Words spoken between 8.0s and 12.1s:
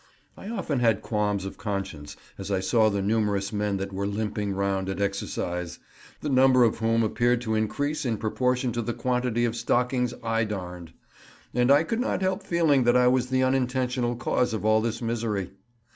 in proportion to the quantity of stockings I darned—and I could